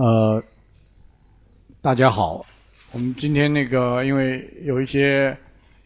[0.00, 0.40] 呃，
[1.82, 2.46] 大家好，
[2.92, 5.36] 我们今天那个，因为有一些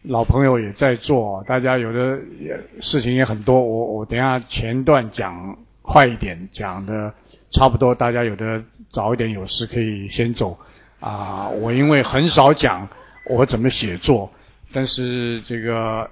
[0.03, 7.11] 老朋友也在做，大家有的也事情也很多，我我等下前段讲快一点，讲的
[7.49, 10.55] 差不多，大家有的早一点有事可以先走。
[10.99, 12.87] 啊，我因为很少讲
[13.25, 14.29] 我怎么写作，
[14.71, 16.07] 但是这个，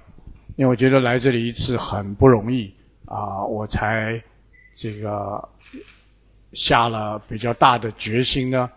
[0.56, 2.74] 因为我觉得来这里一次很不容易
[3.04, 4.20] 啊，我才
[4.74, 5.48] 这个。
[6.52, 8.70] 下了比较大的决心呢，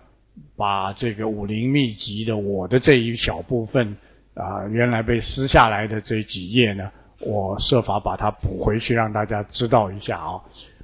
[0.56, 3.96] 把这个武林秘籍的我的这一小部分
[4.34, 10.42] 啊，原来被撕下来的这几页呢，我设法把它补回去，让大家知道一下啊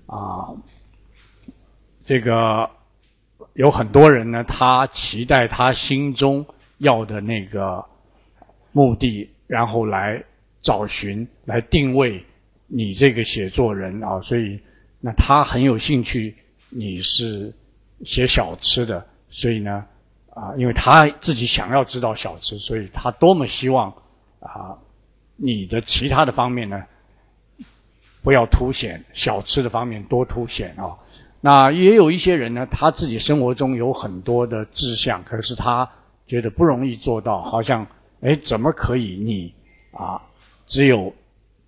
[0.08, 0.52] 啊，
[2.04, 2.70] 这个
[3.54, 6.46] 有很多人呢，他期待他心中
[6.80, 7.85] 要的那个
[8.73, 10.21] 目的，然后来
[10.60, 12.21] 找寻、来定位
[12.68, 14.60] 你这个写作人啊，所以
[14.99, 16.35] 那他很有兴趣。
[16.74, 17.54] 你是
[18.05, 19.86] 写小吃的，所以呢，
[20.30, 23.94] 啊，因为他自己想要知道小吃，所以他多么希望
[24.40, 24.74] 啊，
[25.36, 26.82] 你的其他的方面呢，
[28.24, 30.96] 不要凸显小吃的方面多凸显啊。
[31.42, 35.88] 那也有一些人呢，他自己生活中有很多的志向，可是他
[36.26, 37.86] 觉得不容易做到，好像
[38.22, 39.54] 哎，怎么可以你
[39.92, 40.22] 啊，
[40.66, 41.14] 只有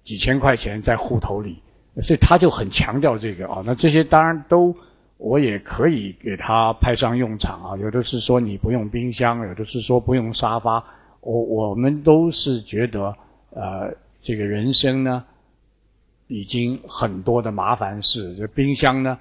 [0.02, 1.62] 几千块钱在户头里，
[2.02, 3.62] 所以他就很强调这个啊。
[3.66, 4.74] 那这些当然都。
[5.17, 7.78] 我也可以给他派上用场啊！
[7.78, 10.83] 有的是说你不用冰箱，有的是说不用沙发。
[11.22, 13.16] 我我们都是觉得，
[13.52, 15.23] 呃，这个人生呢，
[16.28, 18.36] 已经很多的麻烦事。
[18.36, 19.17] 这冰箱呢，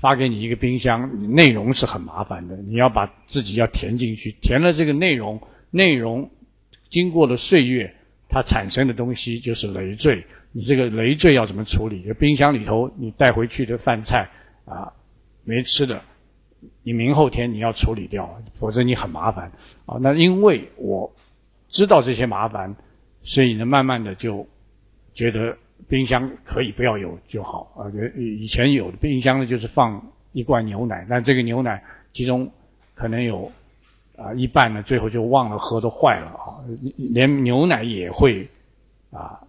[0.00, 5.40] 发给你一个冰箱，内容是很麻烦的，你要把自己要填进去，填了这个内容，
[5.70, 6.28] 内容
[6.88, 7.94] 经过了岁月，
[8.28, 10.24] 它产生的东西就是累赘。
[10.50, 12.12] 你这个累赘要怎么处理？
[12.18, 14.28] 冰箱里头你带回去的饭菜
[14.64, 14.92] 啊。
[15.48, 16.02] 没吃的，
[16.82, 19.50] 你明后天你要处理掉，否则你很麻烦
[19.86, 19.96] 啊。
[19.98, 21.10] 那因为我
[21.68, 22.76] 知道这些麻烦，
[23.22, 24.46] 所以呢，慢慢的就
[25.14, 25.56] 觉得
[25.88, 27.88] 冰箱可以不要有就好啊。
[28.14, 32.46] 以前有的冰箱呢，就是放一罐牛奶，但这个牛奶其中
[32.94, 33.50] 可能有
[34.18, 36.60] 啊一半呢，最后就忘了喝都坏了啊。
[36.98, 38.46] 连牛奶也会
[39.10, 39.40] 啊。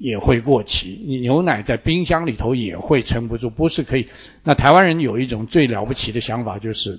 [0.00, 4.08] 也会过期，你牛奶在冰箱里头也会撑不住，不是可以？
[4.42, 6.98] 那台湾人有一种最了不起的想法，就是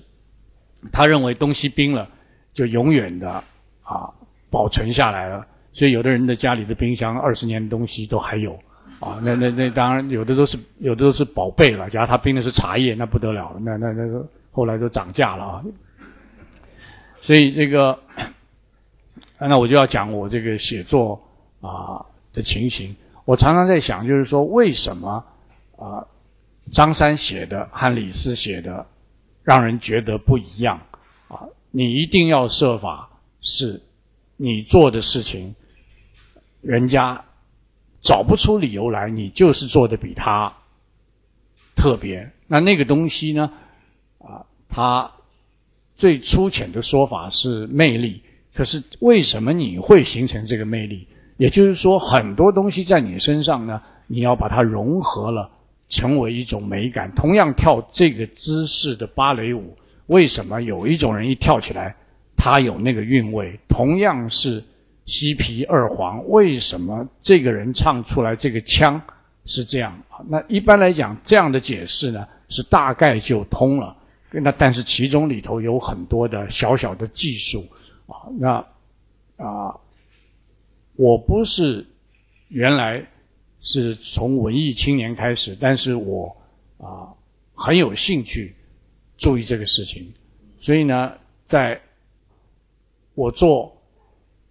[0.91, 2.07] 他认为东西冰了
[2.53, 3.43] 就永远的
[3.81, 4.13] 啊
[4.51, 8.53] 保存下来了，所以有的人的家里的冰箱二十年的东西都还有
[8.99, 9.19] 啊。
[9.23, 15.63] 那那那当然有的都是有的都是宝贝了，假如他冰的是茶叶，那不得了了，那那那个后来都涨价了啊。
[17.23, 17.97] 所以这个，
[19.39, 21.19] 那我就要讲我这个写作
[21.61, 22.05] 啊。
[22.33, 25.25] 的情形，我常常在想，就是说，为什么
[25.77, 26.05] 啊，
[26.71, 28.85] 张三写的和李四写的，
[29.43, 30.79] 让人觉得不一样
[31.27, 31.47] 啊？
[31.71, 33.09] 你一定要设法
[33.39, 33.81] 是，
[34.37, 35.55] 你做的事情，
[36.61, 37.23] 人家
[38.01, 40.53] 找不出理由来，你就是做的比他
[41.75, 42.31] 特别。
[42.47, 43.51] 那那个东西呢？
[44.19, 45.11] 啊，他
[45.95, 48.23] 最粗浅的说法是魅力。
[48.53, 51.07] 可是为什么你会形成这个魅力？
[51.41, 55.49] 也就是说，很多东西在你身上呢，你要把它融合了，
[55.87, 57.11] 成为一种美感。
[57.15, 59.75] 同样跳这个姿势的芭蕾舞，
[60.05, 61.95] 为什么有一种人一跳起来，
[62.37, 63.59] 他有那个韵味？
[63.67, 64.63] 同样是
[65.05, 69.01] 西皮二黄，为什么这个人唱出来这个腔
[69.45, 69.99] 是这样？
[70.27, 73.95] 那一般来讲，这样的解释呢，是大概就通了。
[74.29, 77.65] 那但是其中里头有很多的小小的技术
[78.05, 78.63] 啊，那
[79.43, 79.75] 啊。
[81.01, 81.83] 我不是
[82.49, 83.03] 原来
[83.59, 86.37] 是从文艺青年开始，但是我
[86.77, 87.11] 啊
[87.55, 88.55] 很有兴趣
[89.17, 90.13] 注意这个事情，
[90.59, 91.11] 所以呢，
[91.43, 91.81] 在
[93.15, 93.75] 我做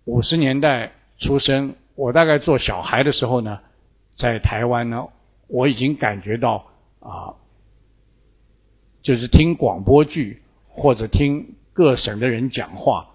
[0.07, 3.61] 五十年代出生，我大概做小孩的时候呢，
[4.13, 5.07] 在台湾呢，
[5.47, 6.67] 我已经感觉到
[6.99, 7.33] 啊，
[9.01, 13.09] 就是听广播剧或者听各省的人讲话，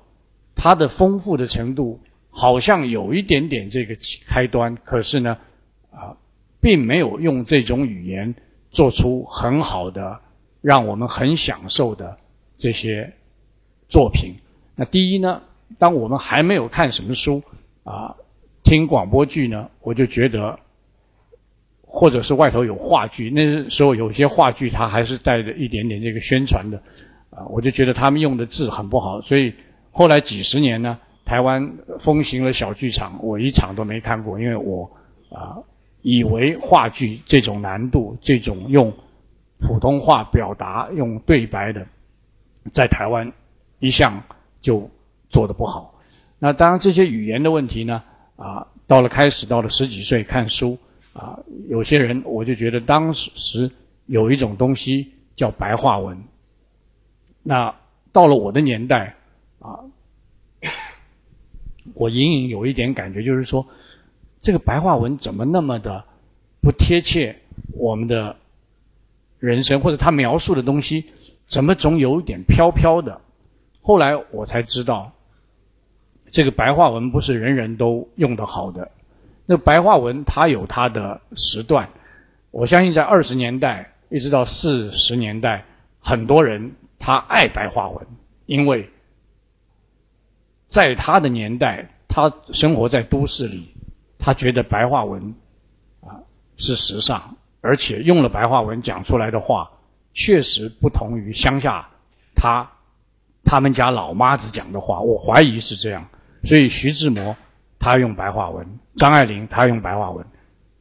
[0.55, 1.99] 它的丰富的程度。
[2.37, 3.95] 好像有一点点这个
[4.27, 5.37] 开端，可是呢，
[5.89, 6.17] 啊，
[6.59, 8.35] 并没有用这种语言
[8.71, 10.19] 做出很好的
[10.61, 12.17] 让我们很享受的
[12.57, 13.09] 这些
[13.87, 14.35] 作品。
[14.75, 15.41] 那第一呢，
[15.79, 17.41] 当我们还没有看什么书
[17.85, 18.13] 啊，
[18.65, 20.59] 听广播剧呢，我就觉得，
[21.83, 26.77] 或者是外头有话剧，那时候有些话剧它还是带着一点点这个宣传的，
[27.29, 29.53] 啊，我就觉得他们用的字很不好，所以
[29.91, 30.99] 后来几十年呢。
[31.25, 34.89] 台湾风行了小剧场，我一场都没看过，因为我
[35.29, 35.57] 啊
[36.03, 38.93] 以为话剧这种难度，这种用
[39.59, 41.85] 普通话表达、用对白的，
[42.71, 43.31] 在台湾
[43.79, 44.21] 一向
[44.61, 44.87] 就
[45.29, 45.99] 做的不好。
[46.37, 48.03] 那当然，这些语言的问题呢，
[48.35, 50.77] 啊，到了开始到了十几岁看书
[51.13, 51.39] 啊，
[51.69, 53.71] 有些人我就觉得当时
[54.05, 56.21] 有一种东西叫白话文。
[57.41, 57.73] 那
[58.11, 59.15] 到了我的年代
[59.59, 59.79] 啊，
[61.95, 63.65] 我隐隐有一点感觉，就是说，
[64.39, 66.03] 这个白话文怎么那么的
[66.61, 67.35] 不贴切
[67.73, 68.35] 我们的
[69.39, 71.05] 人生，或者他描述的东西
[71.47, 73.19] 怎么总有一点飘飘的？
[73.81, 75.11] 后来我才知道。
[76.31, 78.91] 这个白话文不是人人都用得好的，
[79.45, 81.87] 那白话文它有它的时段。
[82.51, 85.63] 我相信在二十年代一直到四十年代，
[86.01, 88.05] 很多人他爱白话文，
[88.47, 88.89] 因为
[90.75, 93.73] 在他的年代，他生活在都市里，
[94.19, 95.33] 他觉得白话文
[96.01, 96.19] 啊
[96.57, 97.21] 是时尚，
[97.61, 99.71] 而且用了白话文讲出来的话，
[100.11, 101.87] 确实不同于乡下
[102.35, 102.69] 他
[103.45, 104.99] 他们家老妈子讲的话。
[104.99, 106.05] 我怀疑是这样。
[106.43, 107.33] 所以徐志摩
[107.79, 108.67] 他用白话文，
[108.97, 110.25] 张爱玲他用白话文，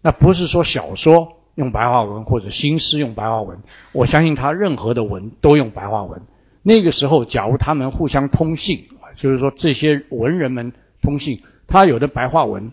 [0.02, 3.56] 那不是说小说用白话文或者新诗用白话文，
[3.92, 6.20] 我相信他任何的文都用白话文。
[6.66, 10.72] 那个时候，假如他们互相通信就是说这些文人们
[11.02, 12.72] 通信，他有的白话文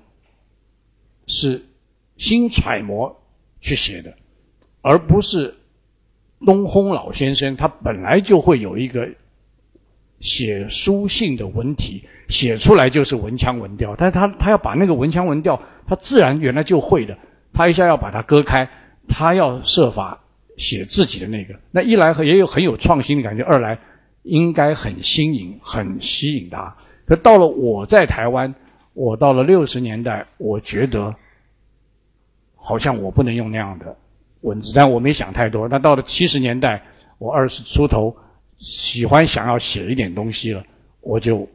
[1.27, 1.63] 是
[2.17, 3.23] 新揣摩
[3.59, 4.13] 去写的，
[4.81, 5.55] 而不是
[6.45, 9.09] 东烘老先生他本来就会有一个
[10.19, 12.05] 写书信的文体。
[12.27, 17.17] 写出来就是文腔文调，但是他他要把那个文腔文调，他自然原来就会的，
[17.51, 18.69] 他一下要把它割开，
[19.09, 20.23] 他要设法
[20.55, 23.77] 写自己的那个，那一来也有很有创新的感觉，二来
[24.23, 26.75] 应该很新颖、很吸引他。
[27.05, 28.53] 可到了我在台湾，
[28.93, 31.15] 我到了六十年代，我觉得
[32.55, 33.95] 好像我不能用那样的
[34.41, 35.67] 文字，但我没想太多。
[35.67, 36.81] 那到了七十年代，
[37.17, 38.15] 我二十出头，
[38.59, 40.63] 喜欢想要写一点东西了，
[41.01, 41.47] 我就。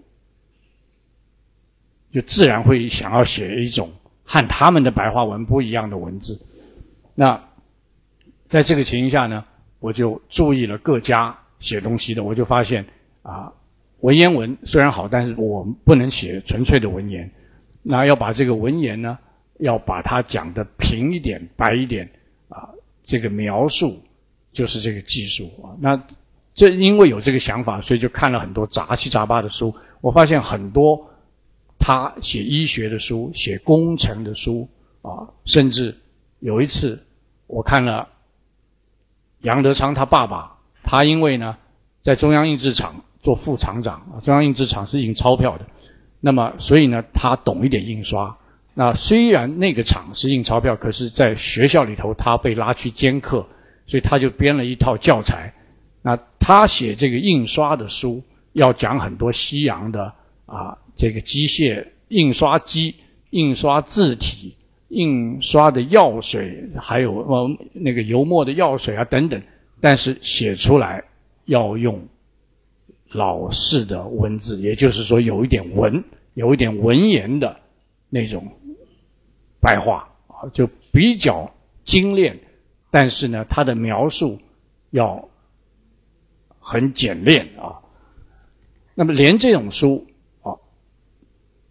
[2.12, 3.92] 就自然会想要写一种
[4.24, 6.40] 和他们的白话文不一样的文字。
[7.14, 7.38] 那
[8.46, 9.44] 在这个情形下呢，
[9.80, 12.84] 我就注意了各家写东西的，我就发现
[13.22, 13.52] 啊，
[14.00, 17.30] 文言文虽然好，但是我不能写纯粹的文言。
[17.82, 19.18] 那要把这个文言呢，
[19.58, 22.08] 要把它讲的平一点、白一点
[22.48, 22.68] 啊，
[23.04, 24.02] 这个描述
[24.52, 25.74] 就是这个技术啊。
[25.80, 26.02] 那
[26.54, 29.74] 这因为有这个想法，所以就看了很多杂七杂八的书。
[30.00, 31.10] 我发现很多。
[31.78, 34.66] 他写医学的书，写工程的书，
[35.02, 35.94] 啊，甚至
[36.40, 36.98] 有一次
[37.46, 38.08] 我看了
[39.42, 40.55] 杨德昌他爸爸，
[40.86, 41.58] 他因为呢
[42.00, 45.66] 在中央印制厂做副厂长，中央印制厂是印钞票的，
[46.20, 48.34] 那么所以呢他懂一点印刷。
[48.72, 53.46] 那虽然那个厂是印钞票，可是在学校里头他被拉去兼课，
[53.86, 55.52] 所以他就编了一套教材。
[56.02, 58.22] 那他写这个印刷的书，
[58.52, 60.12] 要讲很多西洋的
[60.46, 60.78] 啊。
[60.94, 62.94] 这个机械印刷机、
[63.28, 64.56] 印刷字体、
[64.88, 69.42] 印刷的药水，还有呃那个油墨的药水啊等等，
[69.86, 71.04] 但是写出来
[71.44, 72.08] 要用
[73.12, 76.02] 老式的文字，也就是说有一点文、
[76.34, 77.56] 有一点文言的
[78.08, 78.44] 那种
[79.60, 81.48] 白话啊，就比较
[81.84, 82.36] 精炼，
[82.90, 84.40] 但是呢，它的描述
[84.90, 85.28] 要
[86.58, 87.78] 很简练啊。
[88.96, 90.04] 那么连这种书
[90.42, 90.52] 啊。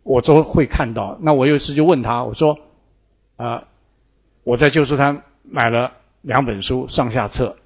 [0.04, 1.18] 我都会看到。
[1.20, 2.58] 那我有一次就问他，我说
[3.36, 3.68] ：“啊，
[4.46, 5.92] 我在旧书摊买了
[6.22, 7.58] 两本书，上下册，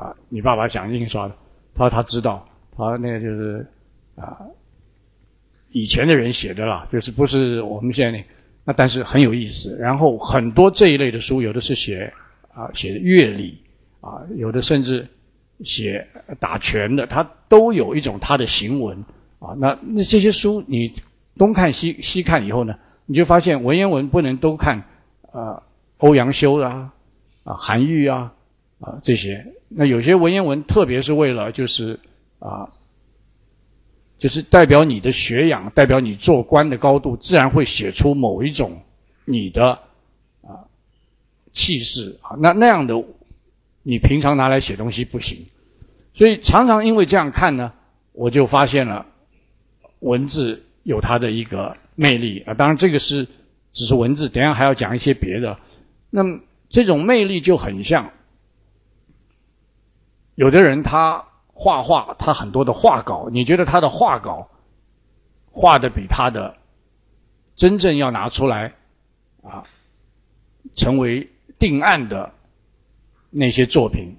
[0.00, 1.34] 啊，你爸爸想印刷的。”
[1.76, 3.66] 他说他知道，他说那个就是
[4.16, 4.38] 啊，
[5.70, 8.24] 以前的人写的啦，就是不是我们现在那。
[8.64, 9.76] 那但是很有意思。
[9.78, 12.12] 然后很多这一类的书，有的是写
[12.54, 13.62] 啊写的乐理
[14.00, 15.06] 啊，有的甚至
[15.62, 16.06] 写
[16.38, 19.04] 打拳的，他都有一种他的行文
[19.38, 19.54] 啊。
[19.58, 20.92] 那那这些书你。
[21.38, 22.74] 东看西西看以后呢，
[23.06, 24.82] 你就发现文言文不能都看，
[25.32, 25.62] 啊，
[25.96, 26.92] 欧阳修啊，
[27.44, 28.34] 啊，韩愈啊，
[28.80, 29.46] 啊这些。
[29.68, 31.98] 那有些文言文，特别是为了就是
[32.38, 32.68] 啊，
[34.18, 38.82] 就是代表你的学养，代表你做官的高度，自然会写出某一种
[39.24, 39.78] 你的
[40.42, 40.66] 啊
[41.52, 42.36] 气势啊。
[42.40, 42.94] 那那样的，
[43.82, 45.46] 你平常拿来写东西不行。
[46.14, 47.72] 所以常常因为这样看呢，
[48.12, 49.06] 我就发现了
[50.00, 50.64] 文字。
[50.82, 53.28] 有它的一个魅力啊，当然这个是
[53.70, 55.58] 只是文字，等下还要讲一些别的。
[56.08, 58.10] 那么这种魅力就很像，
[60.40, 64.48] 有的人他画画，他很多的画稿，你觉得他的画稿
[65.52, 66.56] 画的比他的
[67.54, 68.72] 真正要拿出来
[69.42, 69.64] 啊，
[70.74, 71.28] 成为
[71.58, 72.32] 定案的
[73.28, 74.16] 那些作品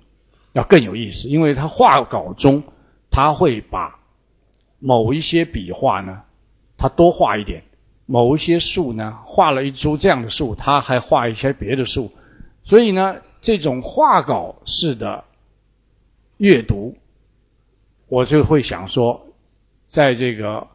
[0.53, 2.61] 要更有意思，因为他画稿中
[3.09, 3.99] 他会把
[4.77, 6.21] 某一些笔画呢，
[6.77, 7.63] 他多画一点；
[8.05, 12.11] 某一些树呢，画了一株这样的树，他还画一些别的树。
[12.63, 15.23] 所以呢，这种画稿式的
[16.41, 16.97] 阅读，
[18.07, 19.27] 我就会想说，
[19.87, 20.67] 在这个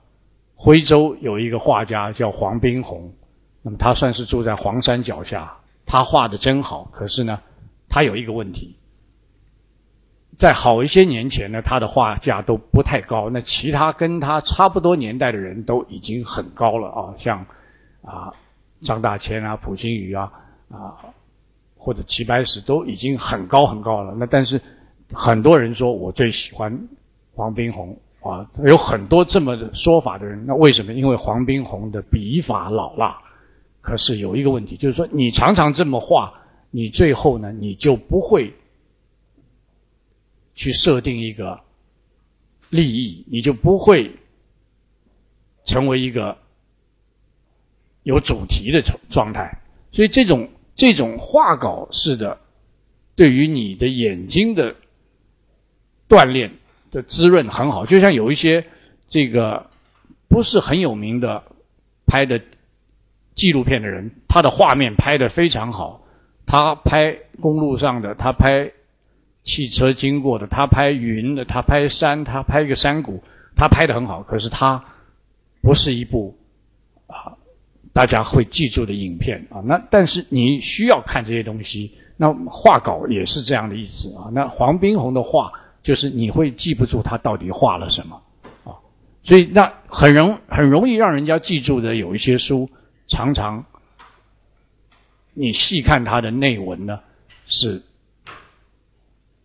[0.54, 3.12] 徽州有一个画家叫黄宾虹，
[3.62, 6.88] 那么他算是住在黄山脚下，他画的真好。
[6.92, 7.40] 可是呢，
[7.88, 8.76] 他有一个问题。
[10.36, 13.28] 在好一些年前呢，他的画价都不太高。
[13.28, 17.44] 那其他跟他差不多年代的人都已经很高了啊，像
[18.02, 18.32] 啊
[18.82, 20.32] 张大千啊、溥心畬啊
[20.70, 20.94] 啊
[21.76, 24.14] 或者齐白石都已经很高很高了。
[24.16, 24.60] 那但是
[25.12, 26.88] 很多人说我最喜欢
[27.34, 30.44] 黄宾虹啊，有很多这么的说法的人。
[30.46, 30.92] 那为什么？
[30.92, 33.18] 因为黄宾虹的笔法老辣。
[33.80, 36.32] 可是有一个问题，就是说你常常这么画，
[36.70, 38.52] 你最后呢，你就不会。
[40.58, 41.60] 去设定一个
[42.70, 44.10] 利益，你就不会
[45.66, 46.34] 成为一个
[48.04, 49.60] 有主题的状态。
[49.92, 52.40] 所以，这种这种画稿式的，
[53.14, 54.74] 对于你的眼睛的
[56.08, 56.52] 锻炼
[56.90, 57.86] 的滋润很好。
[57.86, 58.66] 就像有一些
[59.08, 59.70] 这个
[60.28, 61.42] 不是很有名的
[62.06, 62.40] 拍的
[63.34, 66.02] 纪录片的人，他的画面拍的非常好，
[66.46, 68.72] 他拍公路上的，他拍。
[69.48, 73.22] 汽车经过的，他拍云的，他拍山，他拍一个山谷，
[73.54, 74.20] 他拍的很好。
[74.24, 74.84] 可是他
[75.62, 76.36] 不是一部
[77.06, 77.38] 啊
[77.92, 79.62] 大家会记住的影片啊。
[79.64, 81.92] 那但是你需要看这些东西。
[82.16, 84.26] 那画稿也是这样的意思啊。
[84.32, 85.52] 那黄宾虹的画
[85.86, 88.20] 就是你会记不住他到底画了什么
[88.64, 88.74] 啊。
[89.22, 92.68] 所以那很容很容易让人家记住的有一些书，
[93.06, 93.64] 常常
[95.32, 96.98] 你细看它的内文呢
[97.46, 97.82] 是。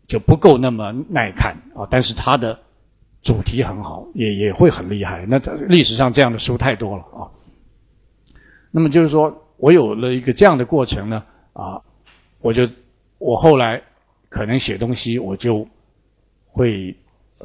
[0.08, 2.60] 就不够那么耐看啊，但是它的
[3.22, 5.26] 主题很好，也也会很厉害。
[5.26, 7.32] 那历史上这样的书太多了啊。
[8.72, 11.80] 那么就是说我有了一个这样的过程呢啊，
[12.42, 12.68] 我就
[13.20, 13.82] 我后来
[14.28, 15.66] 可能写东西，我就
[16.52, 16.96] 会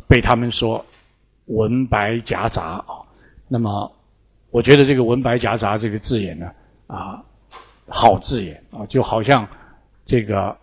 [0.06, 0.84] 被他们说
[1.46, 3.00] 文白夹杂啊。
[3.48, 3.90] 那么
[4.50, 6.50] 我觉得这个文白夹杂这个字眼呢
[6.86, 7.25] 啊，
[7.88, 9.48] 好字眼啊，就好像
[10.04, 10.56] 这个。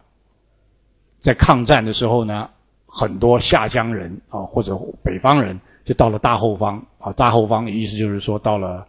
[1.24, 2.50] 在抗战的时候呢，
[2.86, 7.14] 很多下江人啊，或者北方人就到了大后方啊。
[7.14, 8.86] 大后方意思就是说到了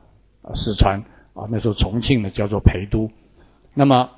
[0.52, 1.00] 四川
[1.32, 1.46] 啊。
[1.48, 3.08] 那时候重庆呢叫做陪都。
[3.72, 4.10] 那么，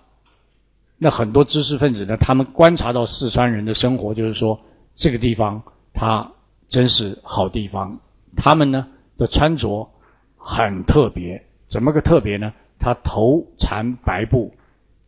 [0.96, 4.58] 那很多知识分子呢，他们观察到四川人的生活，就是说
[4.96, 5.62] 这个地方
[5.94, 6.32] 它
[6.66, 8.00] 真是好地方。
[8.34, 9.88] 他们呢的穿着
[10.36, 12.52] 很特别，怎么个特别呢？
[12.78, 14.52] 他头缠白布，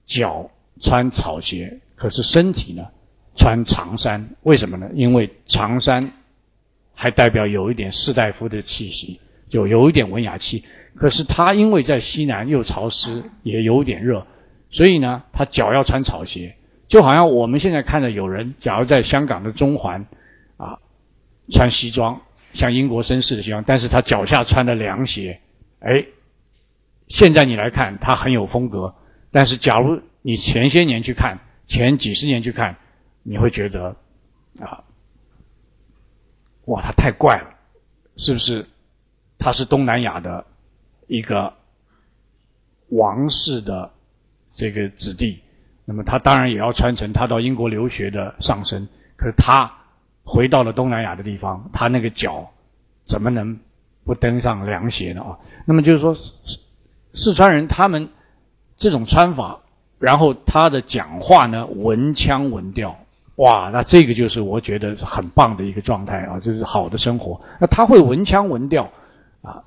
[0.04, 2.86] 脚穿草鞋，可是身体呢？
[3.36, 4.90] 穿长衫，为什么呢？
[4.94, 6.10] 因为长衫
[6.92, 10.64] 还代表有一点士大夫的气息，就有一点文雅气。
[10.96, 14.26] 可是他因为在西南又潮湿，也有点热，
[14.70, 16.56] 所以呢，他脚要穿草鞋，
[16.88, 20.04] 就好像我们现在看到有人，假如在香港的中环
[20.56, 20.76] 啊，
[21.52, 22.20] 穿西装，
[22.52, 25.40] 像英国绅士的西装，但是他脚下穿的凉鞋，
[25.78, 26.04] 哎，
[27.06, 28.92] 现在你来看他很有风格，
[29.30, 32.74] 但是假如你前些年去看，前几十年去看。
[33.24, 33.94] 你会觉得，
[34.58, 34.82] 啊，
[36.64, 37.50] 哇，他太怪了，
[38.16, 38.64] 是不是？
[39.38, 40.46] 他是东南亚的
[41.08, 41.52] 一个
[42.88, 43.90] 王室的
[44.54, 45.38] 这个子弟，
[45.88, 48.86] 那么他当然也要传承他到英国留学的上身。
[49.16, 49.72] 可是他
[50.22, 52.46] 回到了东南亚的地方，他那个脚
[53.06, 53.58] 怎么能
[54.04, 55.22] 不登上凉鞋呢？
[55.22, 56.14] 啊，那么就是说，
[57.14, 58.06] 四川人他们
[58.76, 59.58] 这种穿法，
[59.98, 62.94] 然后他的讲话呢，文腔文调。
[63.36, 67.40] 哇，那这个就是我觉得很棒的一个状态啊，就是好的生活。
[67.58, 68.90] 那他会文腔文调，
[69.40, 69.64] 啊，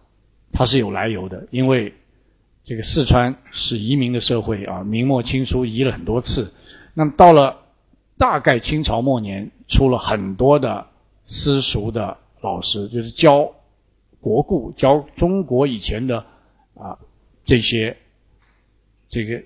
[0.54, 1.92] 他是有来由的，因为
[2.64, 6.54] 这个四川是移民的社会啊，明末清初移了很多次。
[6.94, 7.58] 那么到了
[8.18, 10.88] 大概清朝末年，出了很多的
[11.26, 13.54] 私塾的老师，就是教
[14.20, 16.26] 国故、教中国以前的
[16.76, 16.98] 啊
[17.44, 17.98] 这些
[19.08, 19.42] 这个，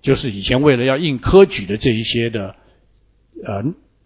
[0.00, 2.54] 就是以前为了要应科举的这一些的。
[3.44, 3.62] 呃，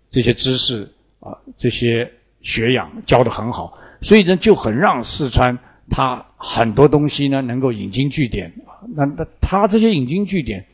[0.09, 2.11] 这些知识啊，这些
[2.41, 5.57] 学养教的很好，所以呢，就很让四川
[5.91, 8.51] 它很多东西呢能够引经据典。
[8.95, 10.65] 那那他这些引经据典，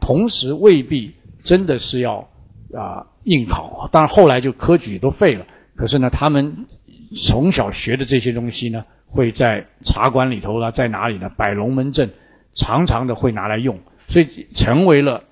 [0.00, 1.14] 同时未必
[1.44, 2.28] 真的是要
[2.74, 5.46] 啊应考，当然后来就科举都废了。
[5.76, 6.66] 可是呢，他们
[7.14, 11.28] 从小学的这些东西呢，会在茶馆里头啦，在哪里呢？
[11.36, 12.10] 摆龙门阵，
[12.54, 13.78] 常常的会拿来用，
[14.08, 15.22] 所以成为了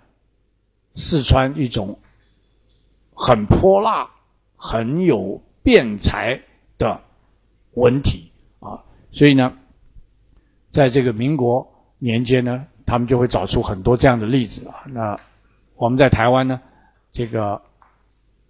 [0.94, 1.98] 四川一种。
[3.22, 4.08] 很泼辣、
[4.56, 6.40] 很有辩才
[6.78, 7.02] 的
[7.74, 8.80] 文体啊。
[9.12, 9.58] 所以呢，
[10.70, 11.66] 在这个民国
[11.98, 14.84] 年间呢，他们就会找出很多这样的例子啊。
[14.86, 15.18] 那
[15.76, 16.60] 我们在台湾呢，
[17.10, 17.60] 这个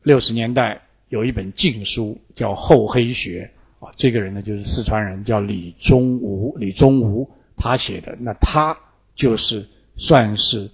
[0.02, 3.50] 六十年代有一本禁书叫《厚黑学》
[3.86, 8.16] 啊，这个人呢就是四川人，叫李宗吾，李宗吾他写的。
[8.20, 8.76] 那他
[9.14, 10.70] 就是算是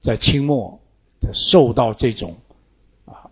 [0.00, 0.78] 在清末
[1.32, 2.36] 受到这种
[3.04, 3.30] 啊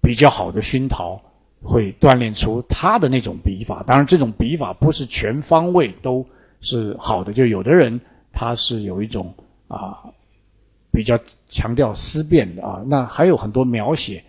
[0.00, 1.20] 比较好的熏陶，
[1.62, 3.82] 会锻炼出他的那种笔法。
[3.86, 6.24] 当然，这种笔法不是全方位都
[6.60, 8.00] 是好的，就有的人
[8.32, 9.34] 他是有一种
[9.68, 10.02] 啊
[10.90, 12.82] 比较强调思辨的啊。
[12.86, 14.22] 那还有很多描写。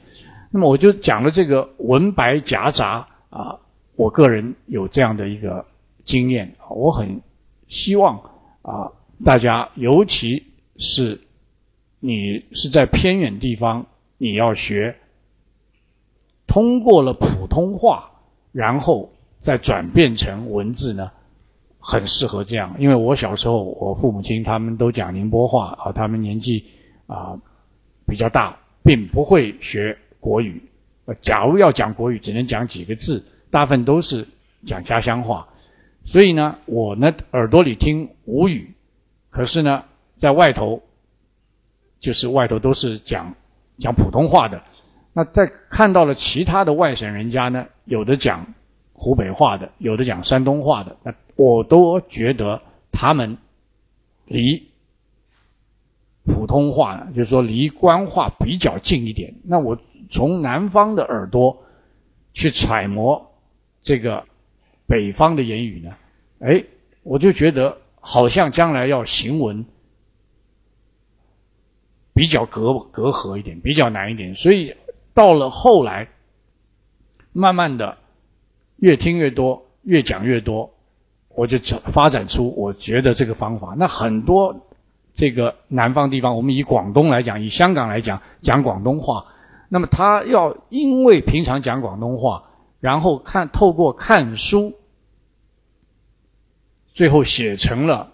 [0.49, 3.59] 那么我就讲了这个文白夹杂啊，
[3.95, 5.65] 我个人有这样的一个
[6.03, 7.21] 经验，我很
[7.67, 8.17] 希望
[8.61, 8.89] 啊
[9.25, 10.41] 大家，尤其
[10.77, 11.19] 是
[11.99, 13.85] 你是在偏远地方，
[14.17, 14.95] 你要学，
[16.47, 18.09] 通过了普通话，
[18.53, 21.11] 然后再转变成文字呢，
[21.87, 22.75] 很适合这样。
[22.77, 26.65] 因为我小时候，我父母亲他们都讲宁波话啊，他们年纪
[27.05, 27.39] 啊
[28.05, 29.97] 比较大，并不会学。
[30.19, 30.61] 国语，
[31.05, 34.27] 呃，假如要讲国语，只能讲几个字，大部分都是
[34.65, 35.47] 讲家乡话。
[36.03, 38.73] 所以呢，我呢耳朵里听吴语，
[39.29, 39.83] 可是呢，
[40.17, 40.81] 在外头，
[41.99, 43.33] 就是外头都是讲
[43.77, 44.61] 讲普通话的。
[45.13, 48.45] 那在看到了其他的外省人家呢，有的讲
[48.97, 52.61] 湖北话的，有的讲山东话的，那我都觉得
[52.91, 53.37] 他们
[54.25, 54.67] 离
[56.25, 59.33] 普通话呢，就是说离官话比较近一点。
[59.43, 59.77] 那我。
[60.09, 61.65] 从南方的耳朵
[62.31, 63.29] 去揣摩
[63.81, 64.23] 这个
[64.85, 65.97] 北方的言语呢，
[66.39, 66.63] 哎，
[67.03, 69.65] 我就觉得好像将来要行文
[72.13, 74.33] 比较隔隔阂一点，比较难一点。
[74.33, 74.73] 所以
[75.13, 76.07] 到了后来，
[77.33, 77.97] 慢慢的
[78.77, 80.73] 越听越多，越讲越多，
[81.29, 81.57] 我就
[81.91, 83.75] 发展出我觉得这个方法。
[83.77, 84.67] 那很多
[85.13, 89.25] 这个南方地方，我们以广东来讲，以香港来讲，讲广东话。
[89.69, 92.43] 那么他要因为平常讲广东话，
[92.79, 94.73] 然后看透过看书，
[96.87, 98.11] 最后写成了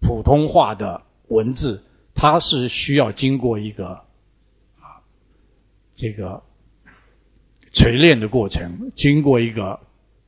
[0.00, 1.82] 普通话的文字，
[2.14, 3.88] 他是需要经过一个
[4.80, 5.00] 啊
[5.94, 6.42] 这个
[7.78, 9.78] 锤炼的过程，经过一个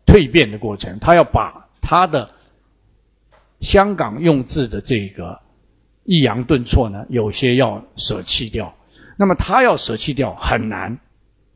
[0.06, 2.30] 蜕变的过程，他要把他的
[3.58, 5.40] 香港用字的这个
[6.04, 8.72] 抑扬顿挫呢，有些要舍弃掉。
[9.16, 10.96] 那么他要舍弃掉很难，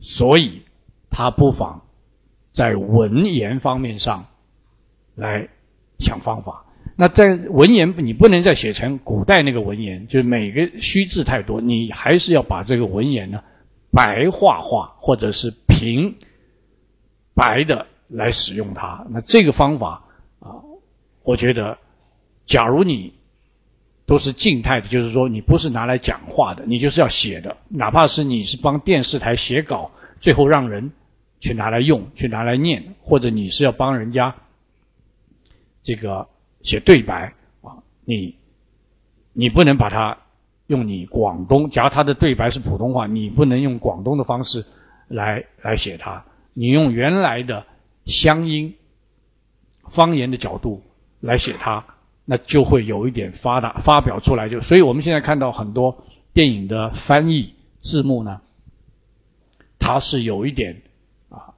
[0.00, 0.62] 所以
[1.10, 1.80] 他不妨
[2.50, 4.26] 在文言方面上
[5.14, 5.48] 来
[6.00, 6.64] 想方法。
[6.96, 13.40] 那在文言，你不能再写成古代那个文言，就是每个虚字太多，你还是要把这个文言呢
[13.90, 16.14] 白话化，或者是平
[17.34, 19.04] 白的来使用它。
[19.10, 20.04] 那这个方法
[20.40, 20.62] 啊，
[21.22, 21.76] 我觉得，
[22.44, 23.12] 假如你。
[24.06, 27.56] 都是静态的，就是说你不是拿来讲话的，你就是要写的。
[27.70, 30.92] 哪怕是你是帮电视台写稿，最后让人
[31.40, 34.34] 去拿来用，去拿来念，或者你是要帮人家
[35.82, 36.28] 这个
[36.60, 37.32] 写对白
[37.62, 38.36] 啊，你
[39.32, 40.18] 你不能把它
[40.66, 44.66] 用你广东，假如他的对白是普通话，你不能用广东的方式
[45.08, 47.64] 来来写它，你用原来的
[48.06, 48.74] 乡音
[49.88, 50.82] 方言的角度
[51.20, 51.84] 来写它。
[52.26, 58.40] 那就会有一点发达发表出来，就所以我们现在看到很多电影的翻译字幕呢，
[59.78, 60.80] 它是有一点
[61.28, 61.52] 啊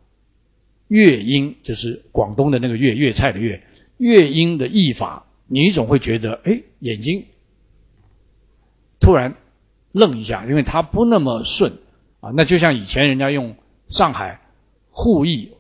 [0.89, 3.63] 粤音，就是广东的那个粤粤菜的粤
[3.99, 7.25] 粤音的译法，你总会觉得哎眼睛
[8.99, 9.37] 突然
[9.93, 11.79] 愣一下，因为它不那么顺
[12.35, 13.55] 那就像以前人家用
[13.89, 14.41] 上海
[14.91, 15.53] 沪译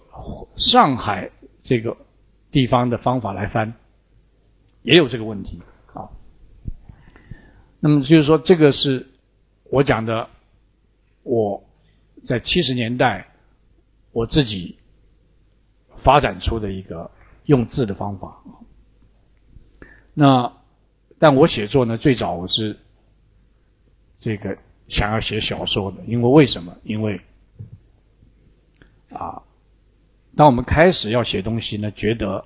[0.56, 1.30] 上海
[1.62, 1.96] 这个
[2.50, 3.72] 地方的方法来翻。
[4.82, 5.60] 也有这个问题
[5.92, 6.08] 啊。
[7.80, 9.04] 那么就是说，这个是
[9.64, 10.28] 我讲的，
[11.24, 11.60] 我
[12.24, 13.26] 在七十年代
[14.12, 14.78] 我自己
[15.96, 17.10] 发展出的一个
[17.46, 18.40] 用字的方法。
[20.14, 20.52] 那
[21.18, 22.78] 但我写作呢，最早我是
[24.20, 24.56] 这个
[24.88, 26.76] 想要写小说的，因为为什么？
[26.84, 27.20] 因为
[29.10, 29.42] 啊，
[30.36, 32.44] 当我们开始要写东西呢，觉得。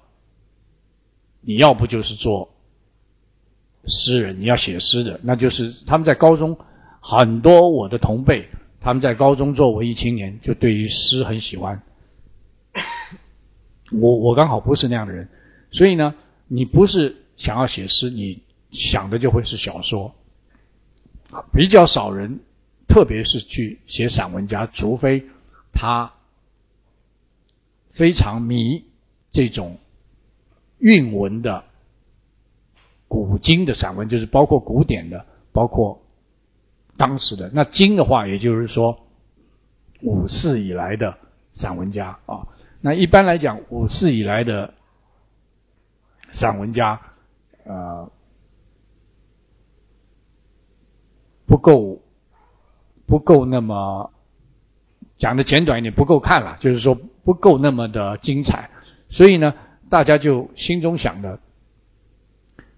[1.42, 2.46] 你要不就是做
[3.87, 6.55] 诗人，你要写诗的，那就是他们在高中
[7.00, 8.46] 很多我的同辈，
[8.79, 11.81] 他们在高中做文艺青年，就对于诗很喜欢。
[13.90, 15.26] 我我刚好不是那样的人，
[15.70, 16.14] 所以呢，
[16.46, 18.38] 你不是想要写诗，你
[18.70, 20.14] 想的就会是小说。
[21.53, 22.40] 比较少人
[22.88, 25.25] 特别是去写散文家，除非
[25.73, 26.12] 他
[27.90, 28.85] 非常迷
[29.31, 29.79] 这种
[30.79, 31.64] 韵文的
[33.07, 36.01] 古今的散文，就是包括古典的，包括
[36.97, 37.51] 当时的。
[37.53, 38.99] 那今的话，也就是说
[40.03, 41.16] 五四以来的
[41.53, 42.47] 散文家啊。
[42.81, 44.73] 那一般来讲，五四以来的
[46.33, 47.01] 散文家，
[47.64, 48.11] 呃，
[51.51, 52.01] 不够。
[53.11, 54.13] 不够那么
[55.17, 58.71] 讲的简短一点，不够看了，就是说不够那么的精彩，
[59.09, 59.53] 所以呢，
[59.89, 61.41] 大家就心中想的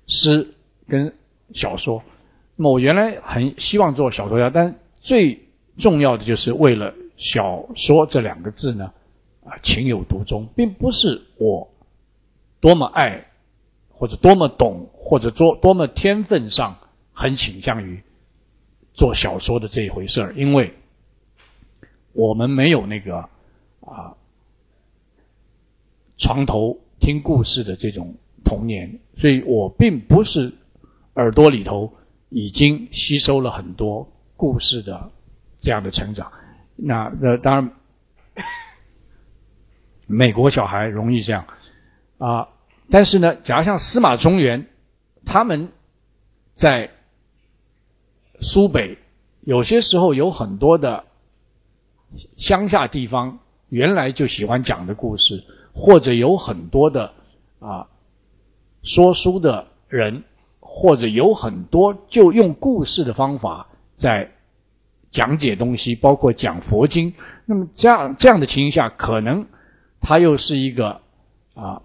[0.07, 0.55] 诗
[0.89, 1.15] 跟
[1.53, 2.03] 小说。
[2.57, 5.39] 那么我原来很希望做小说家，但最
[5.77, 8.91] 重要的就是为了小说这两个字呢，
[9.45, 11.71] 啊，情有独钟，并不是我
[12.59, 13.27] 多么爱
[13.91, 16.79] 或者多么懂或者多多么天分上
[17.13, 18.03] 很倾向于。
[18.95, 20.75] 做小说的这一回事儿，因为
[22.13, 23.17] 我们没有那个
[23.81, 24.15] 啊
[26.19, 30.53] 床头听故事的这种童年，所以我并不是
[31.15, 31.91] 耳朵里头
[32.29, 35.11] 已经吸收了很多故事的
[35.59, 36.31] 这样的成长。
[36.77, 37.73] 那那当然，
[40.07, 41.47] 美国小孩容易这样
[42.19, 42.47] 啊，
[42.91, 44.67] 但是呢，假如像司马中原，
[45.25, 45.73] 他们
[46.53, 46.91] 在。
[48.43, 48.99] 苏北
[49.43, 51.05] 有些时候有很多的
[52.37, 57.13] 乡下地方，原来就喜欢讲的故事，或者有很多的
[57.61, 57.87] 啊
[58.83, 60.25] 说书的人，
[60.59, 64.29] 或者有很多就用故事的方法在
[65.09, 67.15] 讲解东西，包括讲佛经。
[67.47, 69.47] 那么这样这样的情形下，可能
[70.01, 71.01] 他又是一个
[71.55, 71.81] 啊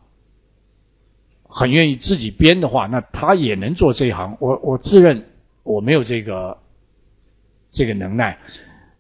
[1.44, 4.36] 很愿意自己编的话，那他也能做这一行。
[4.40, 5.24] 我我自认。
[5.68, 6.58] 我没有这个
[7.72, 8.40] 这个能耐。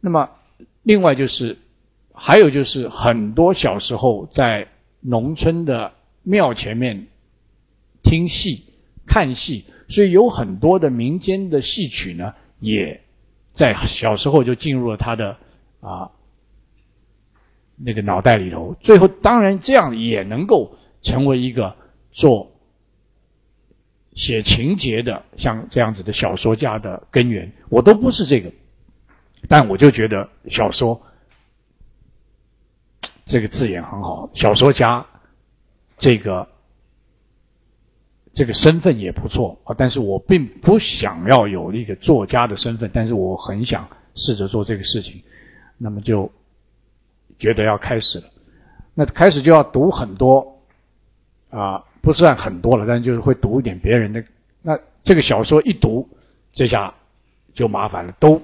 [0.01, 0.29] 那么，
[0.83, 1.57] 另外就是，
[2.13, 4.67] 还有就是很多小时候在
[4.99, 5.91] 农村的
[6.23, 7.07] 庙前面
[8.03, 8.63] 听戏、
[9.05, 12.99] 看戏，所以有很多的民间的戏曲呢，也
[13.53, 15.37] 在小时候就进入了他的
[15.79, 16.11] 啊
[17.75, 18.75] 那个脑袋里头。
[18.79, 21.73] 最后，当然这样也能够成为一个
[22.11, 22.51] 做。
[24.17, 28.51] 写情节的像这样子的小说家的根源，我都不是这个，
[29.47, 30.99] 但我就觉得小说
[33.27, 35.05] 这个字眼很好，小说家
[35.99, 36.49] 这个
[38.33, 39.75] 这个身份也不错啊。
[39.77, 45.21] 但是我并不想要有一个作家的身份，但是我很想试着做这个事情，
[45.77, 46.29] 那么就
[47.37, 48.25] 觉得要开始了。
[48.95, 50.59] 那开始就要读很多
[51.51, 51.83] 啊。
[52.07, 54.23] 不算很多了，但就是会读一点别人的。
[54.61, 56.07] 那这个小说一读，
[56.53, 56.93] 这下
[57.51, 58.41] 就麻烦了，都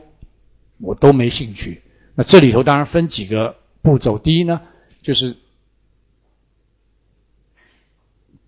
[0.80, 1.82] 我都没兴趣。
[2.14, 4.20] 那这里头当然分几个步骤。
[4.20, 4.60] 第一呢，
[5.02, 5.34] 就是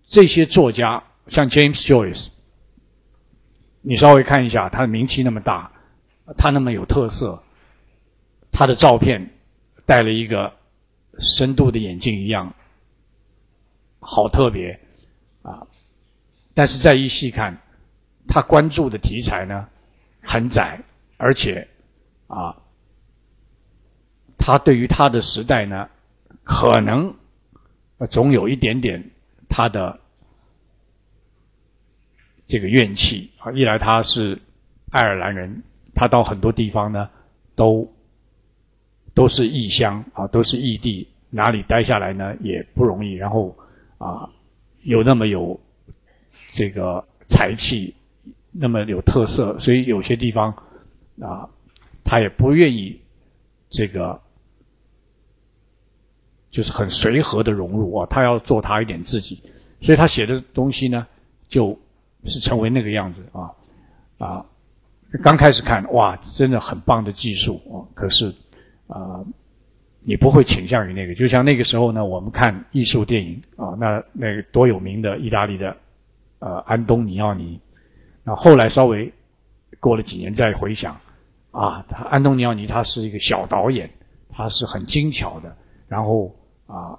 [0.06, 2.28] 这些作家，像 James Joyce，
[3.80, 5.72] 你稍微看一下，他的名气那么大，
[6.36, 7.42] 他那么有特色，
[8.52, 9.30] 他的照片
[9.86, 10.52] 戴了一个
[11.20, 12.54] 深度的眼镜一样，
[14.02, 14.78] 好特别。
[16.56, 17.56] 但是再一细看，
[18.28, 19.68] 他关注的题材呢
[20.24, 20.82] 很窄，
[21.18, 21.68] 而且
[22.26, 22.56] 啊，
[24.38, 25.88] 他对于他的时代呢，
[26.44, 27.14] 可能
[28.10, 29.12] 总有一点点
[29.48, 30.00] 他的
[32.48, 33.52] 这个怨气啊。
[33.52, 34.42] 一来他是
[34.92, 35.62] 爱尔兰人，
[35.94, 37.10] 他到很多地方呢
[37.54, 37.88] 都
[39.14, 43.14] 都是异乡啊，都是异地，哪里待下来呢也不容易。
[43.14, 43.56] 然后
[43.98, 44.32] 啊。
[44.88, 45.60] 有那么有
[46.56, 47.94] 这个才气，
[48.50, 50.56] 那么有特色，所以有些地方
[51.20, 51.50] 啊，
[52.02, 52.98] 他也不愿意
[53.70, 54.18] 这个
[56.50, 59.44] 就是很随和的融入啊，他要做他一点自己，
[59.82, 61.06] 所以他写的东西呢，
[61.50, 61.78] 就
[62.24, 63.52] 是成为那个样子啊
[64.18, 64.46] 啊，
[65.22, 68.34] 刚开始看哇，真的很棒的技术啊，可是
[68.88, 69.26] 啊。
[70.08, 75.76] 你不会倾向于那个，就像那个时候呢，我们看艺术电影啊，那那个多有名的意大利的，
[76.46, 77.60] 呃，安东尼奥尼，
[78.24, 79.12] 那后来稍微
[79.80, 80.96] 过了几年再回想，
[81.50, 83.90] 啊，他安东尼奥尼他是一个小导演，
[84.30, 86.36] 他是很精巧的，然后
[86.68, 86.94] 啊，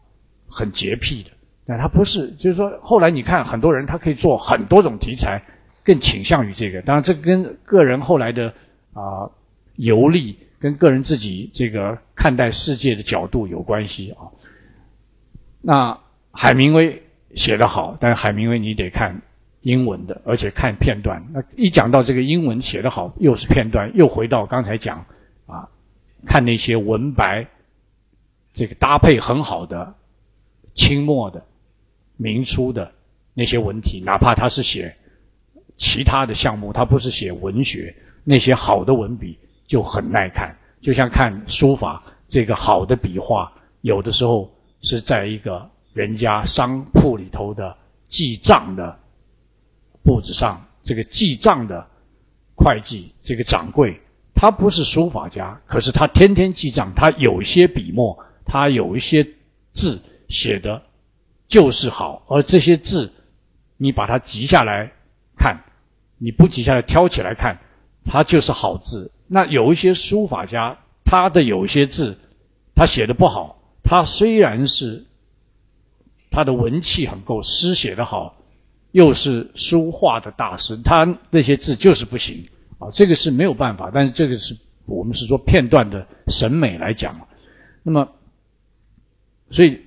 [0.49, 1.31] 很洁癖的，
[1.65, 5.41] 但他不是，就是说后来你看很多人他可以做很多种题材，
[5.85, 8.53] 更倾向于这个，当然这跟个人后来的
[8.95, 9.31] 啊
[9.77, 10.37] 游历。
[10.59, 14.33] 跟个人自己这个看待世界的角度有关系啊。
[15.61, 16.01] 那
[16.33, 17.03] 海明威
[17.35, 19.21] 写得好，但是海明威你得看
[19.67, 21.21] 英文的，而且看片段。
[21.33, 25.05] 那一讲到这个英文写得好，又是片段，又回到刚才讲
[25.45, 25.69] 啊
[26.25, 27.45] 看那些文白，
[28.55, 29.93] 这个搭配很好的
[30.71, 31.45] 清末的、
[32.17, 32.93] 明初的
[33.35, 34.97] 那些文体，哪怕他是写
[35.77, 40.57] 其他的项目，他不是写文学，那些好的文笔就很耐看。
[40.81, 44.49] 就像看书法，这个好的笔画，有的时候
[44.81, 47.77] 是在一个人家商铺里头的
[48.07, 48.97] 记账的
[50.07, 51.85] 簿子上，这个记账的
[52.55, 54.01] 会计，这个掌柜。
[54.33, 56.93] 他不是书法家，可是他天天记账。
[56.95, 59.27] 他有些笔墨，他有一些
[59.73, 60.81] 字写的，
[61.49, 62.23] 就是好。
[62.29, 63.13] 而这些字，
[63.77, 64.93] 你把它记下来
[65.37, 65.59] 看，
[66.19, 67.59] 你不记下来挑起来看，
[68.05, 69.11] 它就是好字。
[69.27, 72.17] 那有一些书法家，他的有些字，
[72.77, 73.59] 他写的不好。
[73.83, 75.07] 他虽然是
[76.31, 78.36] 他的文气很够，诗写的好，
[78.97, 82.43] 又是书画的大师，他那些字就是不行。
[82.79, 84.57] 啊，这个是没有办法，但是这个是
[84.87, 87.15] 我们是说片段的审美来讲
[87.83, 88.09] 那么，
[89.51, 89.79] 所以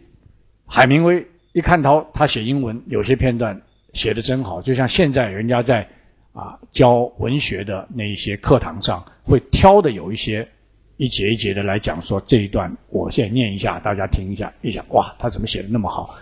[0.68, 3.60] 海明威一看到他写英文，有些片段
[3.94, 5.88] 写的真好，就像现在人家在
[6.34, 10.48] 啊教文学的那一些课堂上会挑的有一些
[10.98, 16.16] 一节一节的来讲说这一段，我现在念一下，大家听一下，一想哇，他怎么写的那么好？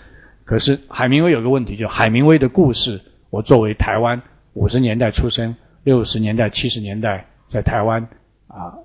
[0.47, 4.19] 可是海明威有个问题，就海明威的故事，我作为台湾
[4.53, 5.53] 五十年代出生。
[5.83, 8.01] 六十年代、七十年代，在台湾
[8.47, 8.75] 啊，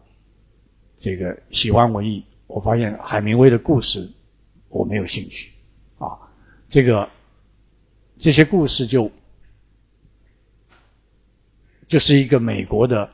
[0.97, 4.09] 这个喜欢文艺，我发现海明威的故事
[4.69, 5.53] 我没有兴趣
[5.99, 6.19] 啊。
[6.69, 7.09] 这个
[8.19, 9.11] 这些故事就
[11.87, 13.09] 就是一个美国的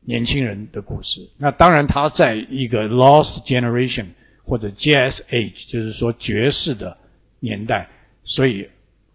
[0.00, 1.28] 年轻人的故事。
[1.36, 4.06] 那当然，他在一个 lost generation
[4.46, 6.96] 或者 jazz age，就是说爵士的
[7.40, 7.86] 年代，
[8.22, 8.66] 所以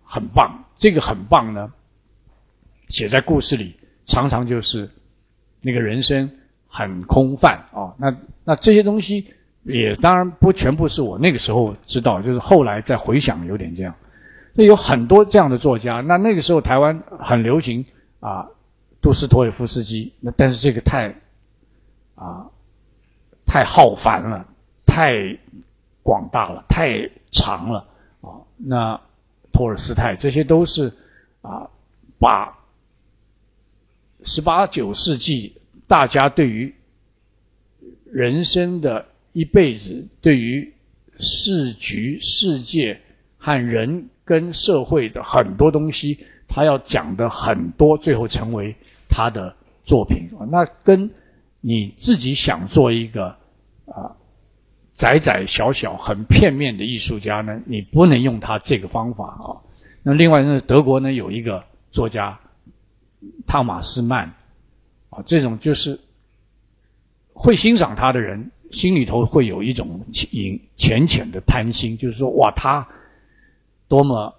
[0.04, 0.64] 很棒。
[0.76, 1.72] 这个很棒呢。
[2.90, 4.90] 写在故事里，常常就是
[5.62, 6.30] 那个人生
[6.68, 7.96] 很空泛啊。
[7.98, 8.14] 那
[8.44, 9.26] 那这些东西
[9.64, 13.96] 也当然不全部是我那个时候知道，就是后来再回想有点这样。
[14.54, 16.02] 那有很多这样的作家。
[16.02, 17.86] 那那个时候台湾很流行
[18.20, 18.46] 啊，
[19.02, 20.12] 杜斯妥也夫斯基。
[20.20, 21.16] 那但是这个太
[22.16, 22.46] 啊
[23.46, 24.46] 太浩繁了，
[24.92, 25.38] 太
[26.04, 27.88] 广大了，太长了
[28.20, 28.44] 啊。
[28.58, 29.00] 那
[29.54, 30.94] 托尔斯泰这些都是
[31.42, 31.70] 啊
[32.20, 32.58] 把。
[34.24, 35.52] 十八九世纪，
[35.88, 36.72] 大家对于
[38.06, 40.72] 人生的一辈子，对于
[41.18, 43.02] 世局、世界
[43.40, 48.76] 和人跟社会的很多东西，他要讲的很多，最后成为
[49.10, 50.30] 他的作品。
[50.52, 51.10] 那跟
[51.60, 53.36] 你自己想做一个
[53.88, 54.16] 啊
[55.02, 59.58] 窄窄小小、很片面的艺术家呢，你不能用他这个方法啊。
[60.04, 62.40] 那另外呢，德国呢有一个作家。
[63.48, 64.32] 汤马斯曼，
[65.10, 66.00] 啊，这种就是
[67.34, 72.88] 会欣赏他的人，心里头会有一种隐浅浅的贪心，就是说，哇，他
[73.88, 74.34] 多么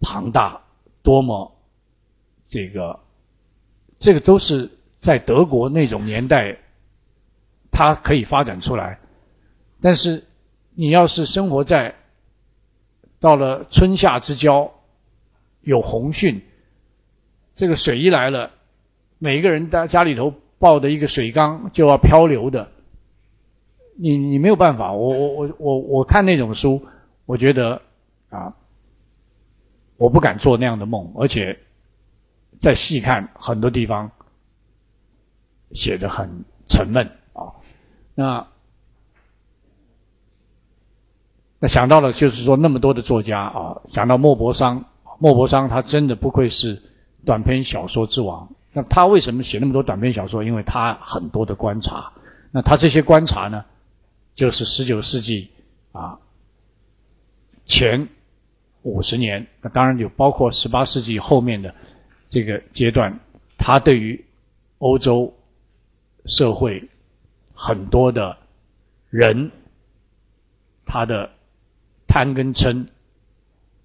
[0.00, 0.60] 庞大，
[1.02, 1.52] 多么
[2.46, 2.98] 这个，
[3.98, 6.56] 这个都是在德国那种年代，
[7.80, 8.98] 它可以发展出来。
[9.80, 10.24] 但是
[10.74, 11.94] 你要是生活在
[13.18, 14.72] 到了春夏之交。
[15.62, 16.40] 有洪汛，
[17.54, 18.50] 这个水一来了，
[19.18, 22.72] 每一个人家家里头抱的一个水缸就要漂流的，
[23.98, 24.90] 你你没有办法。
[24.90, 26.82] 我我我我我看那种书，
[27.26, 27.82] 我觉得
[28.30, 28.56] 啊，
[29.98, 31.58] 我不敢做那样的梦，而且
[32.58, 34.10] 再细看很多地方
[35.72, 36.26] 写的很
[36.66, 37.06] 沉闷。
[38.20, 38.46] 那
[41.58, 44.84] 那想到了就是说那么多的作家啊，想到莫泊桑。
[45.18, 46.82] 莫泊桑他真的不愧是
[47.24, 48.46] 短篇小说之王。
[48.74, 50.44] 那他为什么写那么多短篇小说？
[50.44, 52.12] 因为他很多的观察。
[52.50, 53.64] 那他这些观察呢，
[54.34, 55.48] 就是十九世纪
[55.92, 56.18] 啊
[57.64, 58.06] 前
[58.82, 61.74] 五十年，那当然有包括十八世纪后面的
[62.28, 63.18] 这个阶段，
[63.56, 64.22] 他对于
[64.78, 65.32] 欧洲
[66.26, 66.86] 社会
[67.60, 68.36] 很多的
[69.10, 69.50] 人，
[70.86, 71.30] 他的
[72.06, 72.86] 贪跟嗔，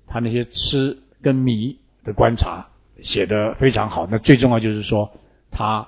[0.08, 0.98] 他那些痴。
[1.22, 2.64] 跟迷的观察
[3.02, 5.12] 写得非常好，那最重要就是说，
[5.50, 5.88] 他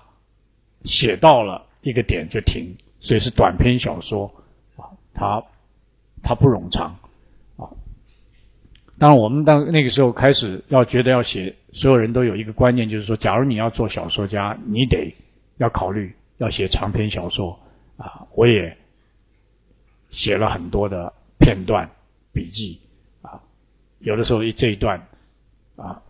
[0.83, 4.25] 写到了一个点就停，所以是短篇小说
[4.77, 5.43] 啊，他
[6.23, 6.97] 他不冗长
[7.55, 7.69] 啊。
[8.97, 15.13] 当然，我们当那个时候开始要觉得要写，所有人都有一个观念，就是说，假如你要做小说家，你得
[15.57, 17.59] 要考虑要写长篇小说
[17.97, 18.25] 啊。
[18.33, 18.77] 我也
[20.09, 21.89] 写了很多的片段
[22.31, 22.79] 笔记
[23.21, 23.41] 啊，
[23.99, 25.01] 有的时候一这一段。
[25.75, 26.01] 啊，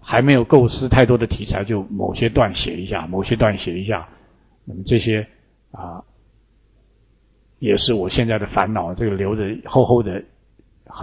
[0.00, 4.08] 还没有构思太多的题材，就某些段写一下，某些段写一下。
[4.64, 5.24] 那么这些
[5.70, 6.02] 啊，
[7.60, 8.92] 也是我现在的烦恼。
[8.92, 10.20] 这个留着厚厚的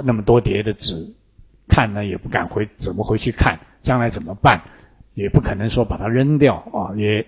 [0.04, 0.95] 那么多叠的纸，
[1.69, 3.58] 看呢也不敢回，怎么回去看？
[3.82, 4.62] 将来怎么办？
[5.13, 7.25] 也不可能说把它扔掉啊，也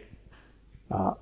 [0.90, 1.16] 啊，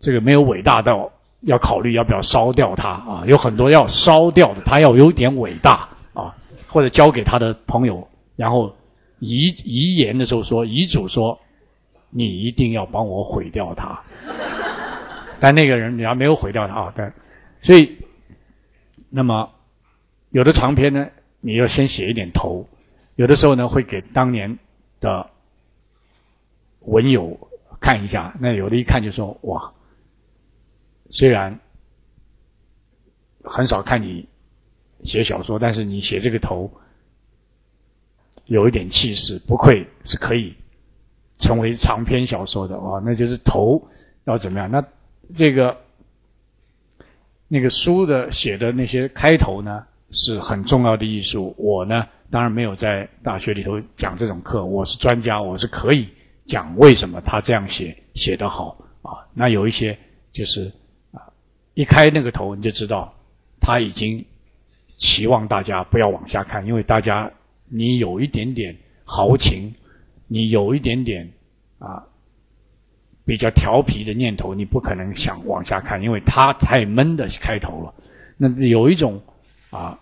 [0.00, 3.24] 这个没有伟大到要考虑要不要烧掉它啊。
[3.26, 6.34] 有很多要烧掉的，它要有点伟大啊，
[6.68, 8.74] 或者交给他的朋友，然后
[9.18, 11.38] 遗遗言的时候说遗嘱说。
[12.08, 14.00] 你一定要帮我毁掉它，
[15.38, 16.92] 但那个人你还没有毁掉他啊！
[16.96, 17.12] 但
[17.60, 17.98] 所以，
[19.10, 19.50] 那么
[20.30, 21.08] 有的长篇呢，
[21.40, 22.64] 你要先写一点头；
[23.16, 24.56] 有的时候呢，会给当年
[25.00, 25.28] 的
[26.80, 27.38] 文友
[27.80, 28.34] 看一下。
[28.40, 29.72] 那有的一看就说：“哇，
[31.16, 31.58] 虽然
[33.42, 34.28] 很少看你
[35.02, 36.70] 写小说，但是你写这个头
[38.44, 40.54] 有一点气势，不愧是可以。”
[41.38, 43.78] 成为长篇小说的啊，那就是头
[44.24, 44.70] 要怎么样？
[44.70, 44.82] 那
[45.34, 45.76] 这个
[47.46, 51.54] 那个书的写的那些开头呢，是很重要的艺术。
[51.58, 56.08] 我呢，当然没有在大学里头讲这种课，我是专家，我是可以
[56.46, 59.20] 讲为什么他这样写写得好啊。
[59.34, 59.96] 那有一些
[60.32, 60.72] 就是，
[61.76, 63.14] 一开那个头你就知道
[63.60, 64.24] 他已经
[64.96, 67.30] 期望大家不要往下看，因为大家
[67.68, 69.72] 你有一点点豪情。
[70.28, 71.30] 你有一点点
[71.78, 72.02] 啊，
[73.24, 77.94] 比较调皮的念头，你不可能想往下看，因为他太闷的开头了。
[78.36, 79.22] 那有一种
[79.70, 80.00] 啊，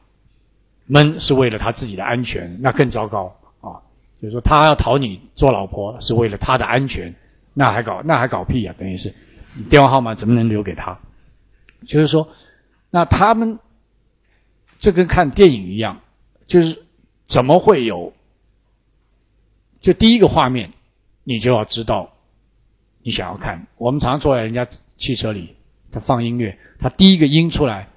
[0.86, 3.76] 闷是为了他自己的安全，那更糟糕啊。
[4.18, 7.14] 就是说，他要讨你做老婆是为了他的安全，
[7.52, 8.74] 那还搞那还搞屁啊！
[8.78, 9.12] 等于是
[9.68, 10.98] 电话号码怎么能留给他？
[11.86, 12.28] 就是说，
[12.90, 13.58] 那他们
[14.78, 16.00] 这跟看电影一样，
[16.46, 16.84] 就是
[17.26, 18.12] 怎么会有？
[19.80, 20.72] 就第一个画面，
[21.24, 22.12] 你就要知道，
[23.02, 23.66] 你想要看。
[23.76, 24.66] 我们常坐在人家
[24.96, 25.54] 汽车里，
[25.92, 27.88] 他放音乐，他第一个音出来，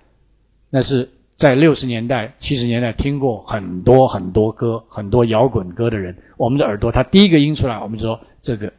[0.69, 8.71] 那是在六十年代、七十年代听过很多很多歌、很多摇滚歌的人，我们的耳朵，他第一个音出来，我们就说这个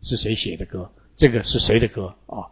[0.00, 0.90] 是谁写的歌？
[1.16, 2.46] 这个是谁的歌啊？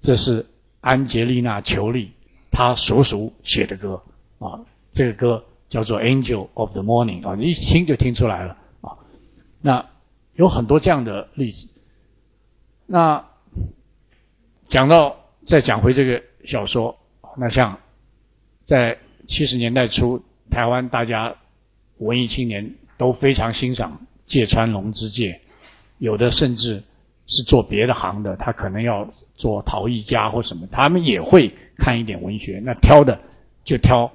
[0.00, 0.44] 这是
[0.80, 2.12] 安吉丽娜·裘丽
[2.50, 4.02] 她叔叔写的歌
[4.38, 4.60] 啊。
[4.90, 8.96] 这个歌叫做《Angel of the Morning》啊，你一听就听出来了啊。
[9.60, 9.86] 那
[10.34, 11.68] 有很多这样的例子。
[12.86, 13.24] 那
[14.66, 15.16] 讲到
[15.46, 16.96] 再讲回这个小说，
[17.36, 17.78] 那像
[18.64, 21.36] 在七十年代初，台湾大家
[21.98, 25.40] 文艺青年都非常欣赏芥川龙之介，
[25.98, 26.82] 有的甚至
[27.26, 29.08] 是做别的行的，他可能要
[29.40, 32.60] 做陶艺家或什么，他们也会看一点文学。
[32.62, 33.18] 那挑的
[33.64, 34.12] 就挑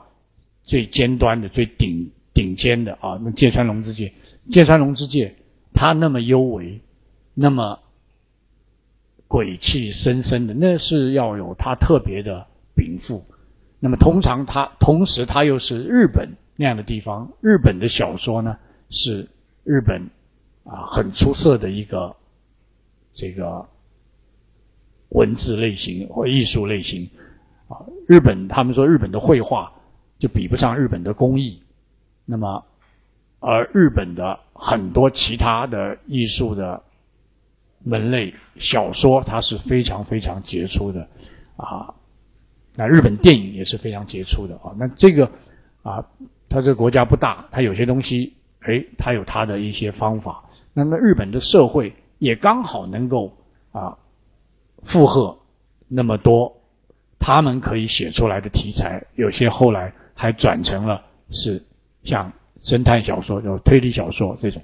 [0.64, 3.20] 最尖端的、最顶顶尖的啊。
[3.24, 4.14] 那芥川龙之介。
[4.52, 5.36] 芥川龙之介，
[5.74, 6.80] 他那么幽微，
[7.34, 7.80] 那么
[9.28, 13.26] 鬼气森森的，那是要有他特别的禀赋。
[13.80, 18.56] 那么通常他同时他又是日本那样的地方，日本的小说呢
[18.92, 19.28] 是
[19.64, 20.00] 日本
[20.64, 22.16] 啊很出色的一个
[23.16, 23.68] 这个
[25.16, 27.10] 文字类型或艺术类型
[27.68, 27.82] 啊。
[28.08, 29.72] 日本他们说日本的绘画
[30.20, 31.62] 就比不上日本的工艺，
[32.26, 32.64] 那么。
[33.42, 36.82] 而日本的很多其他的艺术的
[37.84, 41.08] 门类小说，它是非常非常杰出的
[41.56, 41.94] 啊。
[42.74, 44.74] 那日本电影也是非常杰出的啊。
[44.80, 45.30] 那这个
[45.84, 46.04] 啊，
[46.50, 50.44] 它这个国家不大，它有些东西，哎，它有它的一些方法。
[50.74, 53.32] 那么日本的社会也刚好能够
[53.72, 53.96] 啊
[54.86, 55.38] 负荷
[55.90, 56.62] 那么多
[57.20, 61.62] 他们可以写出来的题材，有些后来还转成了是
[62.04, 62.32] 像。
[62.62, 64.60] 侦探小说，叫推理小说这种。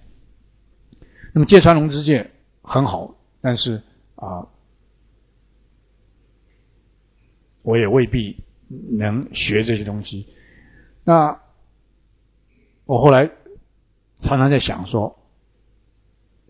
[1.33, 2.31] 那么芥川龙之介
[2.63, 3.79] 很好，但是
[4.15, 4.47] 啊，
[7.61, 8.35] 我也未必
[8.89, 10.25] 能学这些东西。
[11.03, 11.39] 那
[12.85, 13.29] 我后来
[14.19, 15.15] 常常在想说，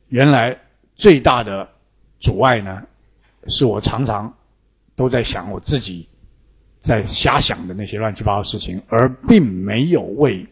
[0.08, 0.58] 原来
[0.96, 1.68] 最大的
[2.18, 2.88] 阻碍呢，
[3.48, 4.34] 是我常常
[4.96, 6.08] 都在想我自己
[6.80, 10.48] 在瞎想的那些乱七八糟事情，而并没有为。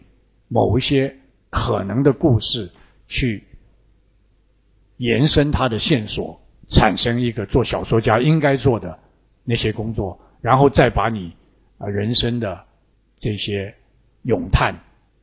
[0.52, 1.16] 某一些
[1.52, 2.68] 可能的故事，
[3.06, 3.44] 去
[4.98, 8.98] 延伸它的线索，产生一个做小说家应该做的
[9.44, 11.32] 那些工作，然后再把你
[11.78, 12.60] 啊人生的
[13.16, 13.72] 这些
[14.24, 14.74] 咏叹、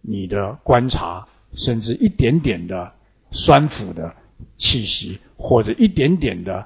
[0.00, 2.92] 你的观察，甚至一点点的
[3.32, 4.14] 酸腐的
[4.54, 6.64] 气息，或者一点点的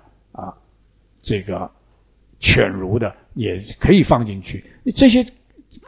[1.23, 1.71] 这个
[2.39, 4.65] 犬儒的，也可以放进去。
[4.95, 5.27] 这些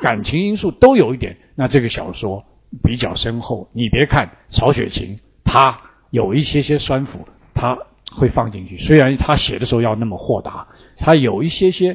[0.00, 2.44] 感情因素都有一点，那这个小说。
[2.82, 3.68] 比较深厚。
[3.74, 5.14] 你别看曹雪芹，
[5.44, 5.78] 他
[6.08, 7.22] 有一些些酸腐，
[7.52, 7.76] 他
[8.10, 8.78] 会放进去。
[8.78, 10.66] 虽然他写的时候要那么豁达，
[10.96, 11.94] 他有一些些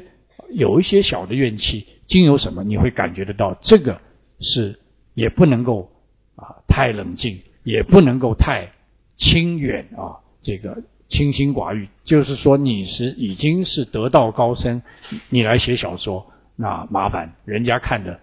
[0.51, 3.99] 有一些小的怨气，经由什么你会感觉得到，这个
[4.39, 4.79] 是
[5.15, 5.91] 也不能够
[6.35, 8.71] 啊太冷静，也不能够太
[9.15, 10.13] 清远啊，
[10.43, 10.77] 这个
[11.07, 11.89] 清心寡欲。
[12.03, 14.81] 就是说你是已经是得道高僧，
[15.29, 18.19] 你来写小说，那麻烦人家看的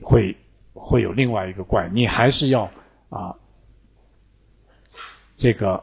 [0.00, 0.36] 会。
[0.78, 2.70] 会有另外一个怪，你还是要
[3.08, 3.34] 啊，
[5.34, 5.82] 这个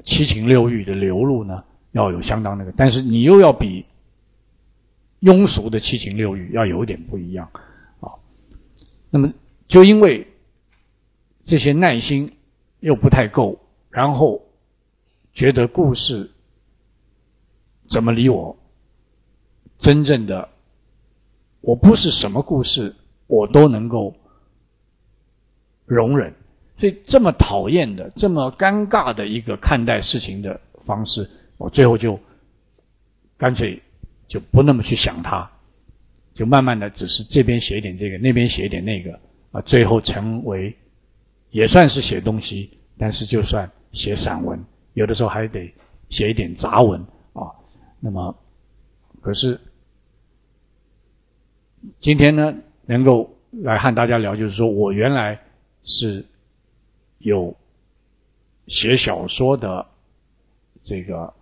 [0.00, 3.84] 七情六欲的流露呢，要有相当那个，但是你又要比
[5.20, 7.46] 庸俗的七情六欲要有点不一样
[8.00, 8.08] 啊。
[9.10, 9.30] 那么
[9.66, 10.26] 就因为
[11.44, 12.34] 这些耐心
[12.80, 14.42] 又不太够，然后
[15.36, 16.28] 觉得故事
[17.88, 18.56] 怎么理我？
[19.78, 20.48] 真正的
[21.60, 22.92] 我不是什么故事。
[23.28, 24.14] 我都能够
[25.84, 26.32] 容忍，
[26.78, 32.16] 所以这么讨厌的、这么尴尬的一个看待事情的方式，我最后就
[33.36, 33.82] 干脆
[34.28, 35.50] 就不那么去想它，
[36.34, 39.18] 就慢慢的只是这边写一点这个，那边写一点那个，
[39.50, 40.72] 啊，最后成为
[41.50, 44.56] 也算是写东西，但是就算写散文，
[44.96, 45.72] 有的时候还得
[46.08, 46.98] 写一点杂文
[47.34, 47.52] 啊。
[48.00, 48.34] 那么，
[49.20, 49.60] 可是
[51.98, 52.54] 今天呢？
[52.88, 55.36] 能够来和大家聊，就是说我原来
[55.82, 56.24] 是
[57.18, 57.52] 有
[58.68, 59.84] 写小说的
[60.84, 61.34] 这个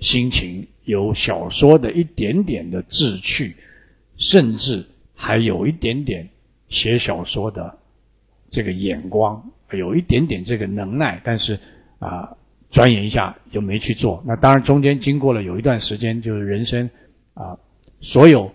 [0.00, 3.56] 心情，有小说的一点点的志趣，
[4.16, 4.84] 甚至
[5.14, 6.28] 还有一点点
[6.68, 7.78] 写小说的
[8.50, 11.58] 这个眼光，有一点点这个能耐，但是
[11.98, 12.36] 啊，
[12.70, 14.22] 钻研一下就没去做。
[14.26, 16.88] 那当然中间经过了有一段时间，就是人生
[17.34, 17.58] 啊，
[18.00, 18.50] 所有。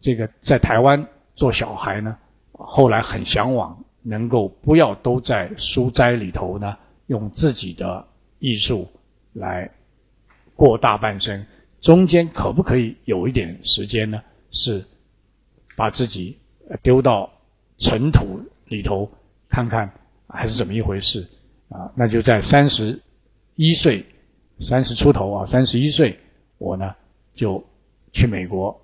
[0.00, 1.02] 这个在台湾
[1.34, 2.14] 做小孩呢，
[2.52, 6.76] 后来很向往能够不要都在书斋里头呢，
[7.06, 8.06] 用自己的
[8.38, 8.86] 艺术
[9.32, 9.70] 来
[10.54, 11.42] 过大半生。
[11.80, 14.20] 中间可不可以有一点时间呢？
[14.50, 14.84] 是
[15.74, 16.38] 把自己
[16.82, 17.32] 丢到
[17.78, 19.10] 尘土里头
[19.48, 19.90] 看看，
[20.28, 21.26] 还是怎么一回事
[21.74, 21.90] 啊？
[21.96, 22.98] 那就在三十
[23.56, 24.06] 一岁、
[24.60, 26.16] 三十出头啊，三十一岁，
[26.58, 26.94] 我呢
[27.34, 27.62] 就
[28.12, 28.80] 去美国。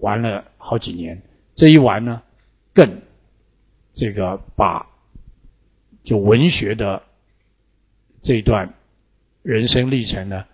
[0.00, 1.22] 玩了好几年，
[1.54, 2.20] 这一玩呢，
[2.74, 3.00] 更
[3.94, 4.84] 这个把
[6.02, 7.00] 就文学的
[8.20, 8.68] 这一段
[9.42, 10.44] 人生历程呢，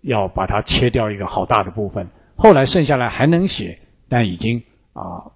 [0.00, 2.08] 要把它切掉一个好大的部分。
[2.34, 3.78] 后来剩下来还能写，
[4.08, 4.62] 但已经
[4.94, 5.30] 啊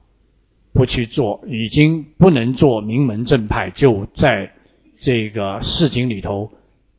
[0.72, 4.50] 不去做，已经不能做名门正派，就在
[5.00, 6.48] 这个市井里头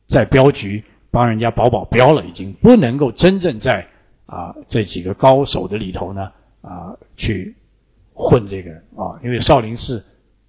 [0.06, 3.86] 在镖局帮人家保保镖了，已经不能够真正在。
[4.24, 6.32] 啊，这几个高手的里头呢，
[6.62, 7.54] 啊，去
[8.14, 10.02] 混这个啊，因为少林寺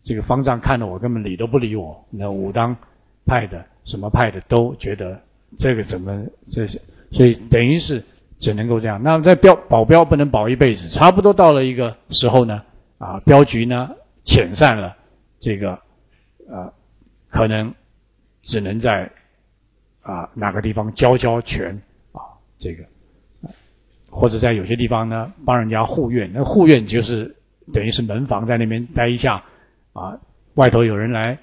[0.05, 2.73] 这个方丈看到我根本理都不理我，那武当
[3.25, 5.19] 派的什么派的都觉得
[5.57, 6.79] 这个怎么这些，
[7.11, 8.01] 所以等于是
[8.39, 9.03] 只能够这样。
[9.03, 12.61] 那在镖保镖不能保一辈子，差不多到了一个时候呢，
[12.99, 13.89] 啊，镖局呢
[14.23, 14.95] 遣散了，
[15.39, 15.77] 这个
[16.47, 16.71] 呃，
[17.33, 17.73] 可能
[18.43, 19.09] 只能在
[20.03, 21.75] 啊哪个地方交交权
[22.11, 22.21] 啊，
[22.59, 22.83] 这个。
[24.15, 27.35] 或者在有些地方呢，帮人家护院，那护院就是
[27.73, 29.43] 等于是门房在那边待一下，
[29.93, 30.15] 啊，
[30.53, 31.35] 外头有人来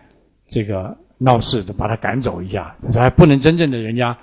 [0.46, 4.16] 这个闹事，把他赶走一下，这还不能真正的人家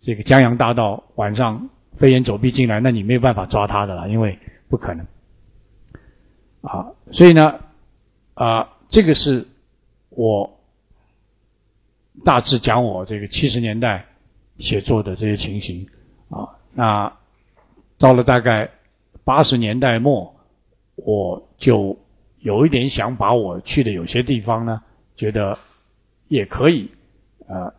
[0.00, 4.38] 这个江洋大盗晚上飞檐走壁进来，那你没有办法抓他的了，因为
[4.68, 5.04] 不可能，
[6.60, 7.58] 啊，所以呢，
[8.34, 9.44] 啊，这个是
[10.10, 10.57] 我
[12.24, 14.04] 大致讲我这个七十年代
[14.58, 15.86] 写作的这些情形，
[16.28, 17.12] 啊，那。
[18.00, 18.70] 到了大概
[19.24, 20.32] 八十年代末，
[20.94, 21.98] 我就
[22.38, 24.80] 有一点想把我去的有些地方呢，
[25.16, 25.58] 觉得
[26.28, 26.88] 也可以，
[27.48, 27.74] 呃，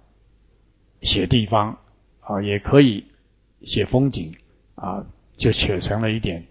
[1.02, 1.78] 写地方
[2.20, 3.02] 啊，也可以
[3.62, 4.30] 写风景
[4.76, 5.02] 啊，
[5.38, 6.46] 就写成了一点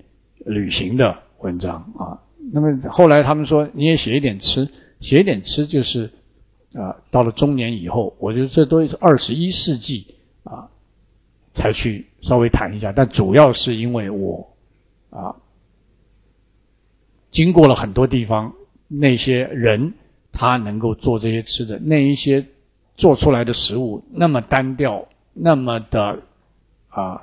[0.47, 2.19] 旅行的文章啊。
[2.51, 4.67] 那么后来他们说你也写一点吃，
[5.01, 6.11] 写一点吃就是
[6.75, 10.15] 啊，到了中年以后，我觉得这都是二十一世纪
[10.45, 10.69] 啊。
[11.55, 14.49] 才去稍微谈一下，但主要是因为我
[15.11, 15.35] 啊，
[17.33, 18.53] 经过了很多地方，
[18.87, 19.93] 那些人
[20.31, 22.47] 他能够做这些吃的，那一些
[22.95, 26.21] 做出来的食物那么单调，那么的
[26.91, 27.23] 啊，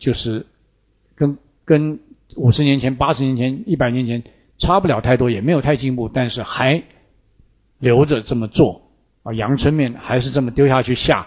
[0.00, 0.44] 就是
[1.14, 2.00] 跟跟
[2.34, 4.24] 五十年前、八十年前、一百年前
[4.56, 6.82] 差不了太多，也没有太进步，但是还
[7.78, 8.82] 留着这么做
[9.22, 11.26] 啊，阳春面还是这么丢下去下。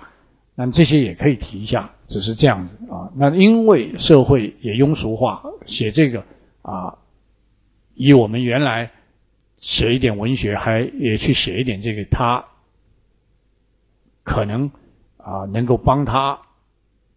[0.54, 3.10] 那这些也可以提一下，只是这样子啊。
[3.16, 6.24] 那因为社会也庸俗化，写这个
[6.62, 6.98] 啊，
[7.96, 8.92] 以我们原来
[9.58, 12.44] 写一点文学，还也去写一点这个，他
[14.24, 14.70] 可能
[15.18, 16.38] 啊能够帮他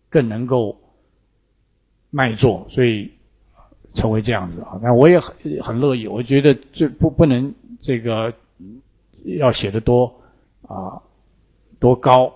[0.08, 0.80] 更能够
[2.10, 3.10] 卖座，所以
[3.94, 4.78] 成为这样子啊。
[4.80, 8.32] 那我也很很乐意，我觉得这不不能这个
[9.24, 10.12] 要写的多
[10.68, 11.00] 啊
[11.78, 12.32] 多高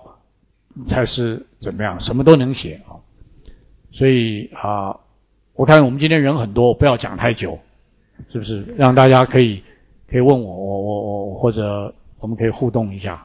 [0.86, 2.96] 才是怎么样，什么都能写啊。
[3.90, 4.98] 所以啊，
[5.54, 7.58] 我看我们今天人很多，不要讲太久，
[8.28, 8.62] 是不是？
[8.76, 9.62] 让大家可以
[10.06, 13.24] 可以问我，我我我或者我们可以互动一下。